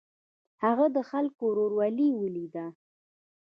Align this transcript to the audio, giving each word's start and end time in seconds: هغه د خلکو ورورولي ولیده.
هغه 0.63 0.85
د 0.95 0.97
خلکو 1.09 1.41
ورورولي 1.47 2.09
ولیده. 2.19 2.65